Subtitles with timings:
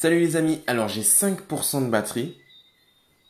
[0.00, 2.38] Salut les amis, alors j'ai 5% de batterie.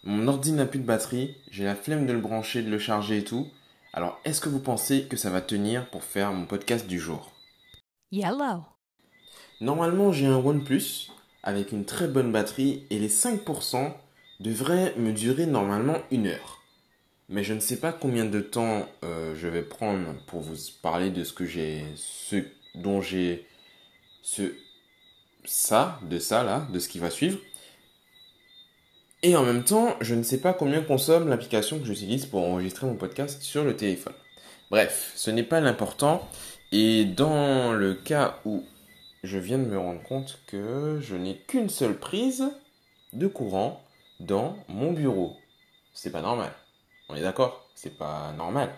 [0.04, 3.18] Mon ordi n'a plus de batterie, j'ai la flemme de le brancher, de le charger
[3.18, 3.48] et tout.
[3.92, 7.32] Alors est-ce que vous pensez que ça va tenir pour faire mon podcast du jour?
[8.12, 8.62] Yellow.
[9.60, 11.10] Normalement j'ai un OnePlus
[11.42, 13.92] avec une très bonne batterie et les 5%
[14.38, 16.62] devraient me durer normalement une heure.
[17.28, 21.10] Mais je ne sais pas combien de temps euh, je vais prendre pour vous parler
[21.10, 22.36] de ce que j'ai, ce
[22.76, 23.44] dont j'ai,
[24.22, 24.52] ce,
[25.44, 27.38] ça, de ça là, de ce qui va suivre.
[29.22, 32.86] Et en même temps, je ne sais pas combien consomme l'application que j'utilise pour enregistrer
[32.86, 34.14] mon podcast sur le téléphone.
[34.70, 36.26] Bref, ce n'est pas l'important.
[36.72, 38.64] Et dans le cas où
[39.22, 42.44] je viens de me rendre compte que je n'ai qu'une seule prise
[43.12, 43.82] de courant
[44.20, 45.36] dans mon bureau.
[45.92, 46.52] C'est pas normal.
[47.08, 48.70] On est d'accord C'est pas normal.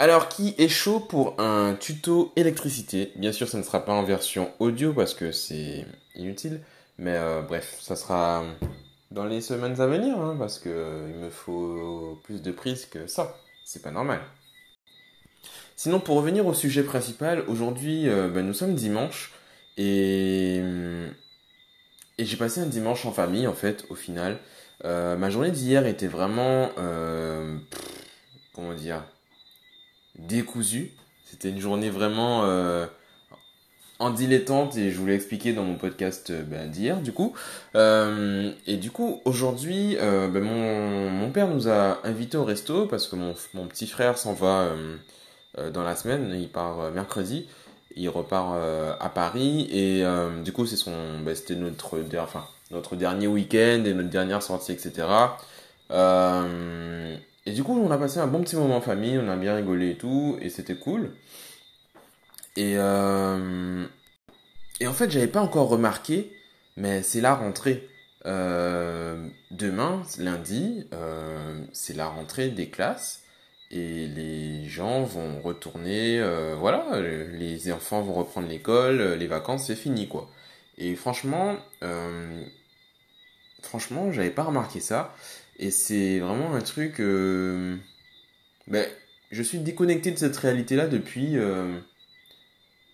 [0.00, 3.12] Alors, qui est chaud pour un tuto électricité?
[3.16, 6.62] Bien sûr, ça ne sera pas en version audio parce que c'est inutile.
[6.96, 8.42] Mais euh, bref, ça sera
[9.10, 12.86] dans les semaines à venir hein, parce que euh, il me faut plus de prise
[12.86, 13.36] que ça.
[13.66, 14.22] C'est pas normal.
[15.76, 19.34] Sinon, pour revenir au sujet principal, aujourd'hui, euh, ben, nous sommes dimanche
[19.76, 20.62] et,
[22.16, 24.38] et j'ai passé un dimanche en famille en fait, au final.
[24.82, 26.70] ma journée d'hier était vraiment,
[28.54, 29.02] comment dire,
[30.28, 30.92] décousu.
[31.24, 32.86] C'était une journée vraiment euh,
[33.98, 37.34] en dilettante et je vous l'ai expliqué dans mon podcast euh, ben, d'hier du coup.
[37.76, 43.06] Euh, et du coup aujourd'hui ben, mon, mon, père nous a invités au resto parce
[43.06, 43.34] que mon,
[43.66, 44.70] petit frère s'en va
[45.72, 47.46] dans la semaine, il part mercredi.
[47.96, 48.56] Il repart
[49.00, 50.04] à Paris et
[50.44, 54.72] du coup c'est son, ben, c'était notre, enfin, notre dernier week-end et notre dernière sortie
[54.72, 55.06] etc.
[57.50, 59.36] Euh, et du coup, on a passé un bon petit moment en famille, on a
[59.36, 61.12] bien rigolé et tout, et c'était cool.
[62.56, 63.86] Et, euh,
[64.80, 66.32] et en fait, j'avais pas encore remarqué,
[66.76, 67.88] mais c'est la rentrée.
[68.26, 73.22] Euh, demain, lundi, euh, c'est la rentrée des classes
[73.70, 76.20] et les gens vont retourner,
[76.58, 80.28] voilà, les enfants vont reprendre l'école, les vacances, c'est fini quoi.
[80.76, 81.56] Et franchement,
[83.62, 85.14] franchement, j'avais pas remarqué ça.
[85.60, 87.00] Et c'est vraiment un truc.
[87.00, 87.76] Euh,
[88.66, 88.88] ben,
[89.30, 91.36] je suis déconnecté de cette réalité-là depuis.
[91.36, 91.78] Euh,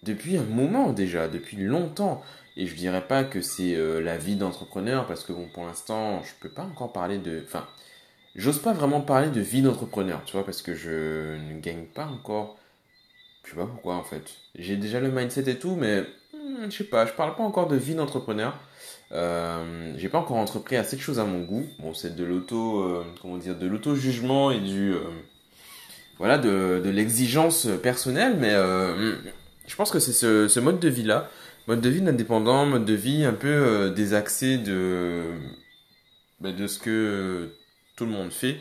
[0.03, 2.23] depuis un moment déjà, depuis longtemps.
[2.57, 6.33] Et je dirais pas que c'est euh, la vie d'entrepreneur, parce que pour l'instant, je
[6.41, 7.43] peux pas encore parler de.
[7.45, 7.67] Enfin,
[8.35, 12.07] j'ose pas vraiment parler de vie d'entrepreneur, tu vois, parce que je ne gagne pas
[12.07, 12.59] encore.
[13.45, 14.35] Je sais pas pourquoi en fait.
[14.57, 16.01] J'ai déjà le mindset et tout, mais
[16.35, 18.59] hmm, je sais pas, je parle pas encore de vie d'entrepreneur.
[19.13, 21.67] Euh, j'ai pas encore entrepris assez de choses à mon goût.
[21.79, 25.01] Bon, c'est de l'auto, euh, comment dire, de l'auto jugement et du, euh,
[26.19, 28.37] voilà, de, de l'exigence personnelle.
[28.39, 28.53] Mais
[29.67, 31.31] je pense que c'est ce, mode de vie là,
[31.69, 35.23] mode de vie indépendant, mode de vie un peu désaxé de,
[36.41, 37.51] bah, de ce que
[37.97, 38.57] tout le monde fait,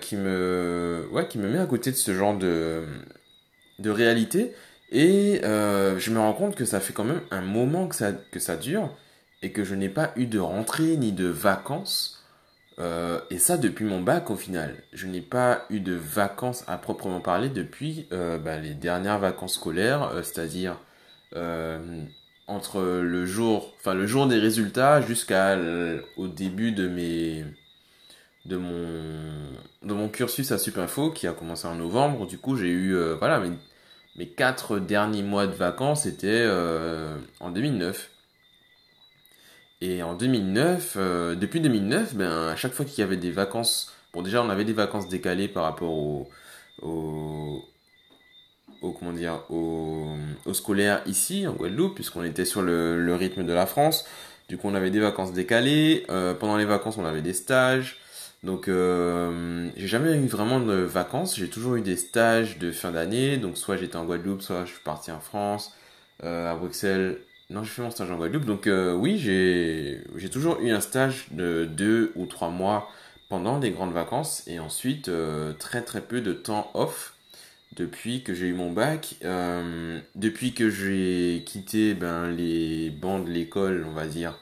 [0.00, 2.84] qui me, ouais, qui me met à côté de ce genre de,
[3.78, 4.52] de réalité.
[4.92, 8.38] Et je me rends compte que ça fait quand même un moment que ça, que
[8.38, 8.90] ça dure
[9.42, 12.22] et que je n'ai pas eu de rentrée ni de vacances.
[12.78, 14.76] Euh, et ça depuis mon bac au final.
[14.92, 19.54] Je n'ai pas eu de vacances à proprement parler depuis euh, bah, les dernières vacances
[19.54, 20.78] scolaires, euh, c'est-à-dire
[22.46, 27.44] entre le jour, enfin le jour des résultats jusqu'au début de mes
[28.46, 32.26] de mon de mon cursus à Supinfo qui a commencé en novembre.
[32.26, 33.50] Du coup, j'ai eu voilà mes,
[34.16, 36.48] mes quatre derniers mois de vacances étaient
[37.40, 38.10] en 2009.
[39.80, 43.92] Et en 2009, euh, depuis 2009, ben, à chaque fois qu'il y avait des vacances,
[44.12, 46.30] bon déjà on avait des vacances décalées par rapport au,
[46.82, 47.62] au,
[48.80, 50.14] comment dire, au,
[50.46, 54.06] au, scolaire ici en Guadeloupe, puisqu'on était sur le, le, rythme de la France.
[54.48, 56.04] Du coup on avait des vacances décalées.
[56.10, 57.98] Euh, pendant les vacances on avait des stages.
[58.42, 61.36] Donc euh, j'ai jamais eu vraiment de vacances.
[61.36, 63.38] J'ai toujours eu des stages de fin d'année.
[63.38, 65.74] Donc soit j'étais en Guadeloupe, soit je suis parti en France,
[66.24, 67.18] euh, à Bruxelles
[67.48, 68.44] non, j'ai fait mon stage en Guadeloupe.
[68.44, 72.90] Donc euh, oui, j'ai toujours eu un stage de deux ou trois mois
[73.28, 77.14] pendant des grandes vacances et ensuite euh, très très peu de temps off
[77.76, 79.14] depuis que j'ai eu mon bac.
[79.24, 84.38] Euh, depuis que j'ai quitté ben, les bancs de l'école, on va dire,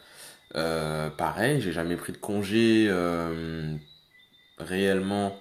[1.18, 2.90] pareil, j'ai jamais pris de congé
[4.58, 5.38] réellement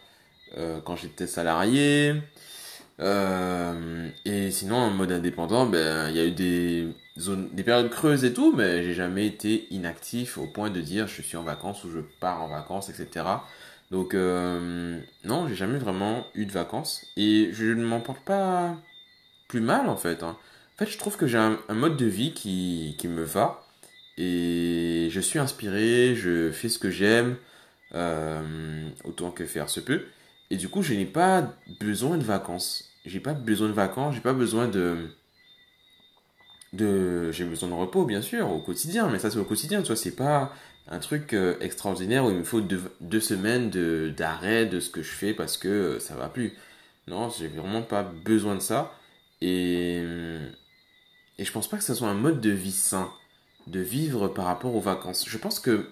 [0.84, 2.16] quand j'étais salarié.
[3.00, 6.88] Euh, et sinon, en mode indépendant, ben, il y a eu des
[7.18, 11.08] zones, des périodes creuses et tout, mais j'ai jamais été inactif au point de dire
[11.08, 13.26] je suis en vacances ou je pars en vacances, etc.
[13.92, 18.76] Donc, euh, non, j'ai jamais vraiment eu de vacances et je ne m'en porte pas
[19.48, 20.24] plus mal en fait.
[20.24, 20.38] Hein.
[20.76, 23.64] En fait, je trouve que j'ai un, mode de vie qui, qui me va.
[24.18, 27.36] Et je suis inspiré, je fais ce que j'aime,
[27.96, 30.06] euh, autant que faire se peut.
[30.50, 32.90] Et du coup, je n'ai pas besoin de vacances.
[33.06, 35.10] J'ai pas besoin de vacances, j'ai pas besoin de.
[36.74, 39.88] de j'ai besoin de repos, bien sûr, au quotidien, mais ça, c'est au quotidien, tu
[39.88, 40.54] vois, c'est pas
[40.88, 43.70] un truc euh, extraordinaire où il me faut deux, deux semaines
[44.12, 46.54] d'arrêt de, ce que je fais parce que ça va plus.
[47.08, 48.94] Non, j'ai vraiment pas besoin de ça.
[49.42, 50.02] Et,
[51.38, 53.12] et je pense pas que ce soit un mode de vie sain,
[53.68, 55.26] de vivre par rapport aux vacances.
[55.28, 55.90] Je pense que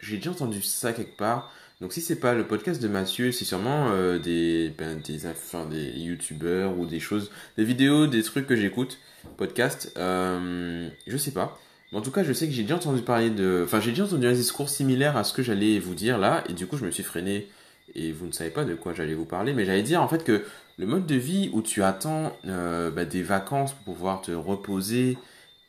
[0.00, 1.52] j'ai déjà entendu ça quelque part.
[1.80, 5.66] Donc si c'est pas le podcast de Mathieu, c'est sûrement euh, des, ben, des, enfin,
[5.66, 8.98] des youtubeurs ou des choses, des vidéos, des trucs que j'écoute,
[9.36, 11.58] podcast, euh, je sais pas.
[11.90, 14.04] Mais en tout cas, je sais que j'ai déjà entendu parler de, enfin j'ai déjà
[14.04, 16.84] entendu un discours similaire à ce que j'allais vous dire là, et du coup je
[16.84, 17.48] me suis freiné
[17.94, 20.24] et vous ne savez pas de quoi j'allais vous parler, mais j'allais dire en fait
[20.24, 20.44] que
[20.78, 25.18] le mode de vie où tu attends euh, bah, des vacances pour pouvoir te reposer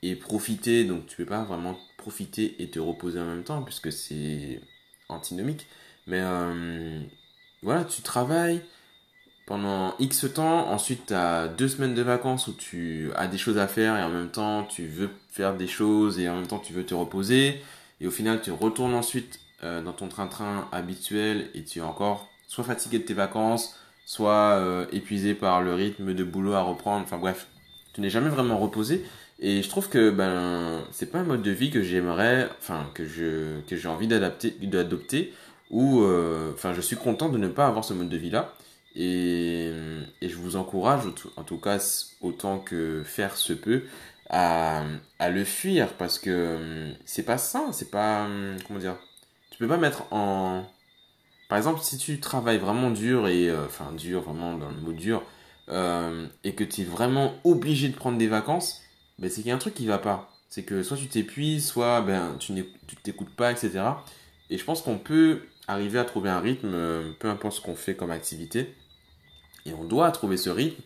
[0.02, 3.92] et profiter, donc tu peux pas vraiment profiter et te reposer en même temps puisque
[3.92, 4.62] c'est
[5.10, 5.68] antinomique.
[6.08, 7.02] Mais euh,
[7.64, 8.62] voilà, tu travailles
[9.46, 13.58] pendant X temps, ensuite tu as deux semaines de vacances où tu as des choses
[13.58, 16.60] à faire et en même temps tu veux faire des choses et en même temps
[16.60, 17.62] tu veux te reposer.
[18.02, 22.30] Et au final, tu retournes ensuite euh, dans ton train-train habituel et tu es encore
[22.48, 27.04] soit fatigué de tes vacances, soit euh, épuisé par le rythme de boulot à reprendre.
[27.04, 27.48] Enfin bref,
[27.94, 29.06] tu n'es jamais vraiment reposé.
[29.40, 33.06] Et je trouve que ben c'est pas un mode de vie que j'aimerais, enfin que
[33.06, 35.34] je j'ai envie d'adopter
[35.72, 38.54] ou euh, enfin je suis content de ne pas avoir ce mode de vie là
[38.96, 39.72] et,
[40.22, 41.02] et je vous encourage
[41.36, 41.80] en tout cas
[42.22, 43.84] autant que faire se peut
[44.30, 44.84] à,
[45.20, 48.28] à le fuir parce que c'est pas sain c'est pas
[48.68, 48.98] comment dire
[49.52, 50.66] tu peux pas mettre en
[51.50, 54.94] par exemple si tu travailles vraiment dur et euh, enfin dur vraiment dans le mot
[54.94, 55.24] dur
[55.70, 58.82] euh, et que tu es vraiment obligé de prendre des vacances
[59.20, 60.30] ben c'est qu'il y a un truc qui va pas.
[60.50, 62.54] C'est que soit tu t'épuises soit ben tu
[63.04, 63.82] t'écoutes pas etc
[64.50, 67.76] et je pense qu'on peut arriver à trouver un rythme, euh, peu importe ce qu'on
[67.76, 68.74] fait comme activité.
[69.66, 70.82] Et on doit trouver ce rythme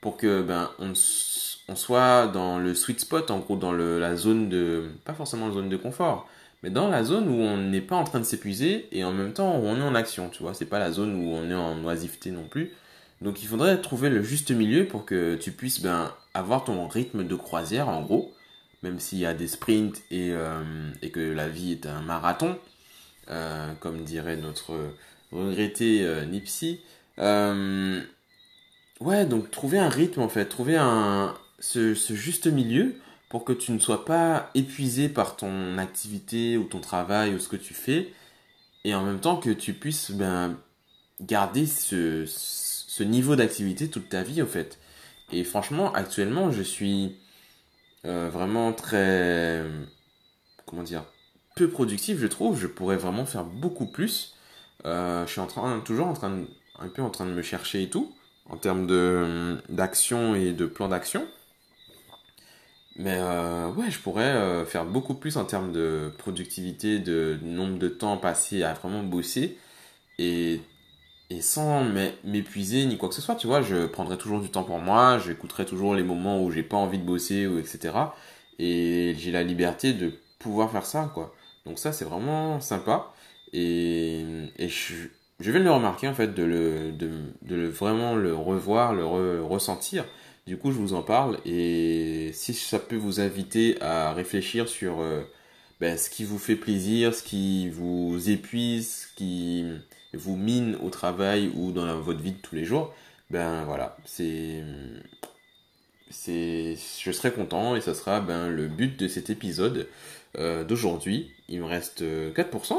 [0.00, 4.48] pour que ben on, soit dans le sweet spot, en gros dans le, la zone
[4.48, 6.28] de, pas forcément la zone de confort,
[6.62, 9.32] mais dans la zone où on n'est pas en train de s'épuiser et en même
[9.32, 10.54] temps où on est en action, tu vois.
[10.54, 12.72] C'est pas la zone où on est en oisiveté non plus.
[13.20, 17.26] Donc il faudrait trouver le juste milieu pour que tu puisses ben, avoir ton rythme
[17.26, 18.32] de croisière en gros,
[18.82, 20.62] même s'il y a des sprints et, euh,
[21.02, 22.58] et que la vie est un marathon.
[23.30, 24.92] Euh, comme dirait notre
[25.32, 26.80] regretté euh, Nipsey.
[27.18, 28.02] Euh,
[29.00, 32.94] ouais, donc trouver un rythme en fait, trouver un, ce, juste milieu
[33.30, 37.48] pour que tu ne sois pas épuisé par ton activité ou ton travail ou ce
[37.48, 38.12] que tu fais,
[38.84, 40.56] et en même temps que tu puisses ben,
[41.20, 44.78] garder ce, ce niveau d'activité toute ta vie en fait.
[45.32, 47.16] Et franchement, actuellement, je suis
[48.04, 49.64] vraiment très...
[50.66, 51.04] Comment dire
[51.54, 52.58] peu productif, je trouve.
[52.58, 54.34] Je pourrais vraiment faire beaucoup plus.
[54.86, 56.44] Euh, je suis en train, toujours en train
[56.78, 58.12] un peu en train de me chercher et tout,
[58.50, 58.86] en termes
[59.68, 61.26] d'action et de plan d'action.
[62.96, 67.78] Mais euh, ouais, je pourrais euh, faire beaucoup plus en termes de productivité, de nombre
[67.78, 69.58] de temps passé à vraiment bosser.
[70.18, 70.60] Et,
[71.30, 71.84] et sans
[72.24, 75.18] m'épuiser ni quoi que ce soit, tu vois, je prendrai toujours du temps pour moi,
[75.18, 77.94] j'écouterai toujours les moments où j'ai pas envie de bosser, ou etc.
[78.58, 81.34] Et j'ai la liberté de pouvoir faire ça, quoi.
[81.66, 83.12] Donc ça, c'est vraiment sympa.
[83.52, 84.24] Et,
[84.58, 84.94] je,
[85.40, 87.10] je, vais le remarquer, en fait, de, le, de,
[87.42, 90.04] de vraiment le revoir, le ressentir.
[90.46, 91.38] Du coup, je vous en parle.
[91.46, 95.22] Et si ça peut vous inviter à réfléchir sur euh,
[95.80, 99.64] ben, ce qui vous fait plaisir, ce qui vous épuise, ce qui
[100.12, 102.94] vous mine au travail ou dans votre vie de tous les jours,
[103.30, 104.62] ben voilà, c'est
[106.10, 109.88] c'est je serai content et ça sera ben le but de cet épisode
[110.38, 111.30] euh, d'aujourd'hui.
[111.48, 112.32] Il me reste 4%, euh,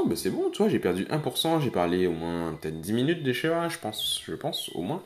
[0.08, 3.24] ben c'est bon, tu vois, j'ai perdu 1%, j'ai parlé au moins peut-être 10 minutes
[3.24, 5.02] déjà, je pense, je pense, au moins.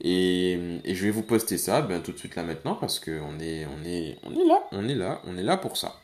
[0.00, 3.66] Et, je vais vous poster ça ben, tout de suite là maintenant parce qu'on est,
[3.66, 6.00] on est, là, on est là, on est là pour ça.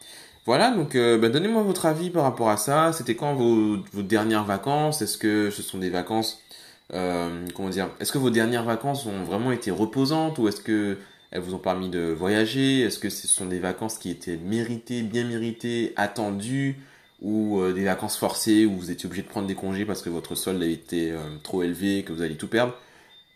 [0.47, 2.93] Voilà, donc euh, ben, donnez-moi votre avis par rapport à ça.
[2.93, 5.01] C'était quand vos, dernières vacances?
[5.01, 6.43] Est-ce que ce sont des vacances,
[6.91, 10.99] comment dire, est-ce que vos dernières vacances ont vraiment été reposantes ou est-ce que
[11.35, 15.03] elles vous ont permis de voyager Est-ce que ce sont des vacances qui étaient méritées,
[15.03, 16.79] bien méritées, attendues
[17.21, 20.11] ou euh, des vacances forcées où vous étiez obligé de prendre des congés parce que
[20.11, 22.75] votre solde a été euh, trop élevé, que vous allez tout perdre?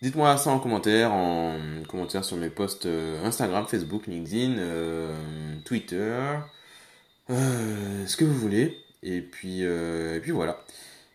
[0.00, 1.56] Dites-moi ça en commentaire, en
[1.88, 4.62] commentaire sur mes posts euh, Instagram, Facebook, LinkedIn,
[5.64, 6.14] Twitter,
[7.28, 8.78] ce que vous voulez.
[9.02, 10.62] Et puis, et puis voilà.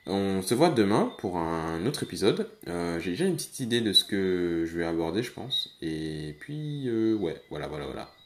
[0.06, 2.50] On se voit demain pour un autre épisode.
[2.68, 5.78] Euh, J'ai déjà une petite idée de ce que je vais aborder, je pense.
[5.82, 8.13] Et puis, euh, ouais, voilà, voilà, voilà.